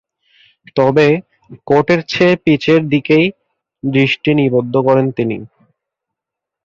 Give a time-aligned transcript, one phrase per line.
[0.75, 1.07] তবে,
[1.67, 3.25] কোর্টের চেয়ে পিচের দিকেই
[3.83, 5.37] দৃষ্টি নিবদ্ধ করেন তিনি।